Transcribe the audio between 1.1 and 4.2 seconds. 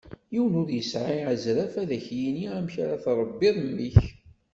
azref ad k-d-yini amek ara tṛebbiḍ mmi-k.